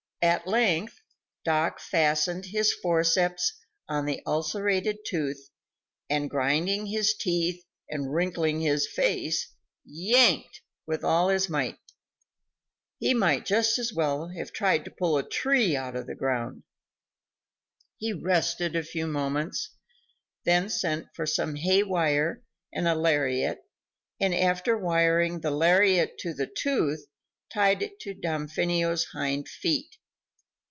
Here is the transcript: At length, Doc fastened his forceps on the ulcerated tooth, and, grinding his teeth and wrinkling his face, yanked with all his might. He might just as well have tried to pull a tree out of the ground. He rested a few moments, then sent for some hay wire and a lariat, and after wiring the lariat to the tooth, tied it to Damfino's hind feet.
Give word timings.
At 0.23 0.45
length, 0.45 1.01
Doc 1.45 1.79
fastened 1.79 2.45
his 2.45 2.71
forceps 2.71 3.53
on 3.89 4.05
the 4.05 4.21
ulcerated 4.27 4.99
tooth, 5.03 5.49
and, 6.11 6.29
grinding 6.29 6.85
his 6.85 7.15
teeth 7.15 7.63
and 7.89 8.13
wrinkling 8.13 8.61
his 8.61 8.85
face, 8.87 9.51
yanked 9.83 10.61
with 10.85 11.03
all 11.03 11.29
his 11.29 11.49
might. 11.49 11.79
He 12.99 13.15
might 13.15 13.47
just 13.47 13.79
as 13.79 13.93
well 13.95 14.27
have 14.37 14.51
tried 14.53 14.85
to 14.85 14.91
pull 14.91 15.17
a 15.17 15.27
tree 15.27 15.75
out 15.75 15.95
of 15.95 16.05
the 16.05 16.13
ground. 16.13 16.61
He 17.97 18.13
rested 18.13 18.75
a 18.75 18.83
few 18.83 19.07
moments, 19.07 19.71
then 20.43 20.69
sent 20.69 21.07
for 21.15 21.25
some 21.25 21.55
hay 21.55 21.81
wire 21.81 22.43
and 22.71 22.87
a 22.87 22.93
lariat, 22.93 23.61
and 24.19 24.35
after 24.35 24.77
wiring 24.77 25.39
the 25.39 25.49
lariat 25.49 26.19
to 26.19 26.35
the 26.35 26.45
tooth, 26.45 27.07
tied 27.51 27.81
it 27.81 27.99
to 28.01 28.13
Damfino's 28.13 29.05
hind 29.05 29.49
feet. 29.49 29.95